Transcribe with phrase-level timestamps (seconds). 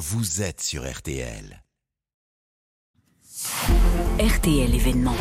[0.00, 1.62] vous êtes sur RTL.
[4.18, 5.14] RTL événement.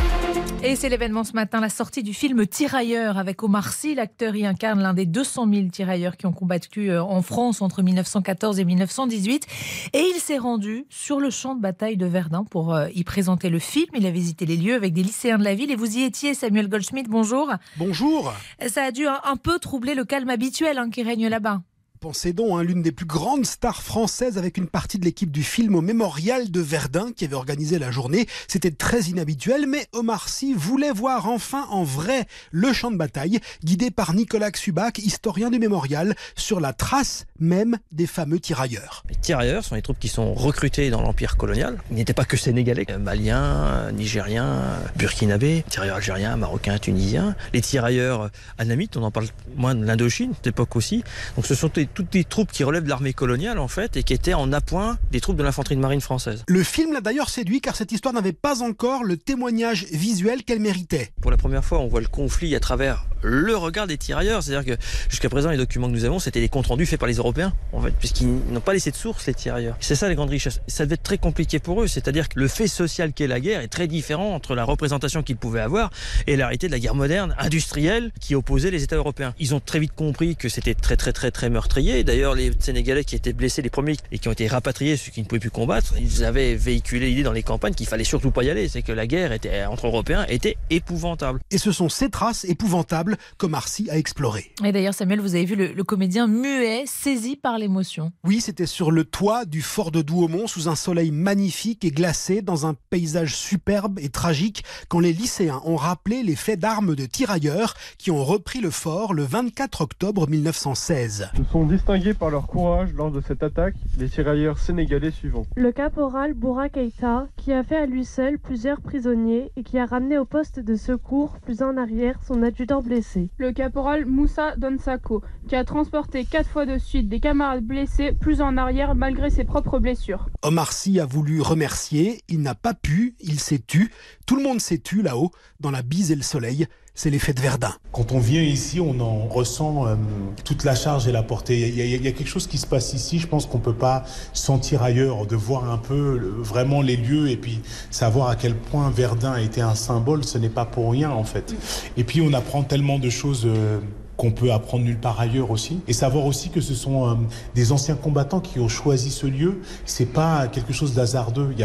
[0.63, 3.94] Et c'est l'événement ce matin, la sortie du film Tirailleurs avec Omar Sy.
[3.94, 7.81] L'acteur y incarne l'un des 200 000 tirailleurs qui ont combattu euh, en France entre
[7.81, 9.47] 1914 et 1918.
[9.92, 13.50] Et il s'est rendu sur le champ de bataille de Verdun pour euh, y présenter
[13.50, 13.89] le film.
[13.96, 15.71] Il a visité les lieux avec des lycéens de la ville.
[15.71, 17.52] Et vous y étiez, Samuel Goldschmidt, bonjour.
[17.75, 18.32] Bonjour.
[18.66, 21.64] Ça a dû un peu troubler le calme habituel hein, qui règne là-bas.
[22.00, 25.43] Pensez donc, hein, l'une des plus grandes stars françaises avec une partie de l'équipe du
[25.43, 28.25] film au Mémorial de Verdun qui avait organisé la journée.
[28.47, 33.39] C'était très inhabituel, mais Omar Sy voulait voir enfin en vrai le champ de bataille,
[33.66, 39.03] guidé par Nicolas Xubac, historien du Mémorial, sur la trace même des fameux tirailleurs.
[39.09, 41.80] Les tirailleurs sont les troupes qui sont recrutées dans l'empire colonial.
[41.91, 44.61] Ils n'étaient pas que sénégalais, maliens, nigériens,
[44.95, 47.36] burkinabés, tirailleurs algériens, marocains, tunisiens.
[47.53, 49.27] Les tirailleurs anamites, on en parle
[49.58, 51.03] moins de l'Indochine, cette époque aussi.
[51.36, 54.14] Donc ce sont toutes les troupes qui relèvent de l'armée coloniale en fait et qui
[54.14, 56.44] étaient en appoint des troupes de l'infanterie de marine française.
[56.47, 60.59] Le film l'a d'ailleurs séduit car cette histoire n'avait pas encore le témoignage visuel qu'elle
[60.59, 61.11] méritait.
[61.22, 64.44] Pour la première fois, on voit le conflit à travers le regard des tirailleurs.
[64.44, 67.08] C'est-à-dire que jusqu'à présent, les documents que nous avons, c'était des comptes rendus faits par
[67.08, 69.75] les Européens, en fait, puisqu'ils n'ont pas laissé de source, les tirailleurs.
[69.80, 70.62] C'est ça les grandes richesses.
[70.67, 71.88] Ça devait être très compliqué pour eux.
[71.88, 75.38] C'est-à-dire que le fait social qu'est la guerre est très différent entre la représentation qu'ils
[75.38, 75.92] pouvaient avoir
[76.28, 79.34] et la réalité de la guerre moderne, industrielle, qui opposait les États européens.
[79.40, 82.03] Ils ont très vite compris que c'était très, très, très, très meurtrier.
[82.03, 85.22] D'ailleurs, les Sénégalais qui étaient blessés, les premiers, et qui ont été rapatriés, ceux qui
[85.22, 88.44] ne pouvaient plus combattre, ils avaient véhiculé l'idée dans les campagnes qu'il fallait surtout pas
[88.44, 88.67] y aller.
[88.67, 91.40] C'est que la guerre était, entre Européens était épouvantable.
[91.52, 94.52] Et ce sont ces traces épouvantables que Marcy à explorer.
[94.63, 98.11] Et d'ailleurs, Samuel, vous avez vu le, comédien muet, saisi par l'émotion.
[98.23, 102.41] Oui, c'était sur le toit du fort de Douaumont, sous un soleil magnifique et glacé,
[102.41, 107.05] dans un paysage superbe et tragique, quand les lycéens ont rappelé les faits d'armes de
[107.05, 111.29] tirailleurs qui ont repris le fort le 24 octobre 1916.
[111.38, 115.45] Ils sont distingués par leur courage lors de cette attaque les tirailleurs sénégalais suivants.
[115.55, 119.85] Le caporal Boura Keïta, qui a fait à lui seul plusieurs prisonniers et qui a
[119.85, 122.98] ramené au poste de secours plus en arrière son adjudant blessé.
[123.37, 128.41] Le caporal Moussa Donsako, qui a transporté quatre fois de suite des camarades blessés plus
[128.41, 130.27] en arrière malgré ses propres blessures.
[130.41, 133.91] Omar Sy a voulu remercier, il n'a pas pu, il s'est tu.
[134.25, 136.67] Tout le monde s'est tu là-haut, dans la bise et le soleil.
[137.01, 137.71] C'est l'effet de Verdun.
[137.93, 139.95] Quand on vient ici, on en ressent euh,
[140.43, 141.57] toute la charge et la portée.
[141.69, 144.03] Il y, a, quelque chose qui se passe ici, je pense qu'on ne peut pas
[144.33, 148.89] sentir ailleurs, de voir un peu vraiment les lieux et puis savoir à quel point
[148.89, 151.55] Verdun a été un symbole, ce n'est pas pour rien en fait.
[151.95, 153.43] Et puis on apprend tellement de choses.
[153.45, 153.79] Euh,
[154.19, 155.80] qu'on peut apprendre nulle part ailleurs aussi.
[155.88, 157.16] Et savoir aussi que ce sont euh,
[157.56, 159.62] des anciens combattants qui ont choisi ce lieu.
[159.85, 161.53] C'est pas quelque chose d'hasardeux.
[161.53, 161.63] Il y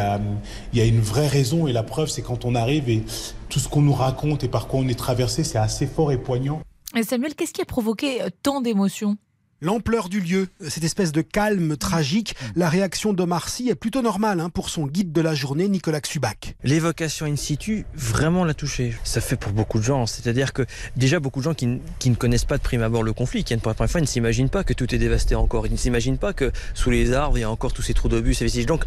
[0.80, 3.02] a, une vraie raison et la preuve, c'est quand on arrive et
[3.48, 6.16] tout ce qu'on nous raconte et par quoi on est traversé, c'est assez fort et
[6.16, 6.60] poignant.
[7.02, 9.16] Samuel, qu'est-ce qui a provoqué euh, tant d'émotions?
[9.64, 12.46] L'ampleur du lieu, cette espèce de calme tragique, mm.
[12.56, 16.02] la réaction d'Omar Sy est plutôt normale hein, pour son guide de la journée, Nicolas
[16.02, 16.54] Xubac.
[16.64, 18.94] L'évocation in situ vraiment l'a touché.
[19.04, 20.04] Ça fait pour beaucoup de gens.
[20.04, 20.66] C'est-à-dire que
[20.96, 23.70] déjà beaucoup de gens qui, ne connaissent pas de prime abord le conflit, qui pour
[23.70, 25.66] la première fois, ils ne s'imaginent pas que tout est dévasté encore.
[25.66, 28.10] Ils ne s'imaginent pas que sous les arbres, il y a encore tous ces trous
[28.10, 28.66] d'obus, ces vestiges.
[28.66, 28.84] Donc,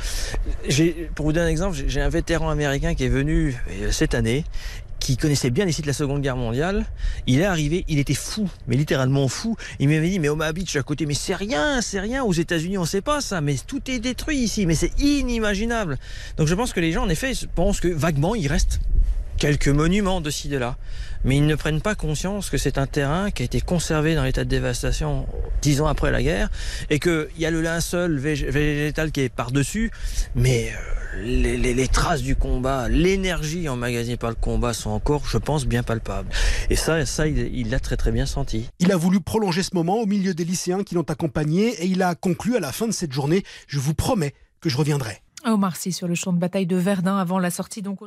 [1.15, 4.43] pour vous donner un exemple, j'ai un vétéran américain qui est venu euh, cette année
[4.99, 6.85] qui connaissait bien les sites de la Seconde Guerre mondiale.
[7.27, 9.55] Il est arrivé, il était fou, mais littéralement fou.
[9.79, 12.23] Il m'avait dit, mais Omaha Beach à côté, mais c'est rien, c'est rien.
[12.23, 15.97] Aux États-Unis, on sait pas ça, mais tout est détruit ici, mais c'est inimaginable.
[16.37, 18.79] Donc je pense que les gens, en effet, pensent que vaguement, il reste
[19.37, 20.77] quelques monuments de ci, de là.
[21.23, 24.23] Mais ils ne prennent pas conscience que c'est un terrain qui a été conservé dans
[24.23, 25.27] l'état de dévastation
[25.61, 26.49] dix ans après la guerre
[26.89, 29.91] et qu'il y a le linceul végétal qui est par-dessus,
[30.35, 35.65] mais euh, les, traces du combat, l'énergie emmagasinée par le combat sont encore, je pense,
[35.65, 36.29] bien palpables.
[36.69, 38.69] Et ça, ça il l'a très très bien senti.
[38.79, 42.01] Il a voulu prolonger ce moment au milieu des lycéens qui l'ont accompagné et il
[42.03, 45.21] a conclu à la fin de cette journée, je vous promets que je reviendrai.
[45.45, 47.99] Omar Sy sur le champ de bataille de Verdun avant la sortie donc